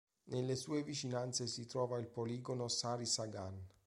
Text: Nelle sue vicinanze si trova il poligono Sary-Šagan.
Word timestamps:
Nelle 0.29 0.55
sue 0.55 0.81
vicinanze 0.81 1.45
si 1.45 1.67
trova 1.67 1.99
il 1.99 2.07
poligono 2.07 2.67
Sary-Šagan. 2.67 3.63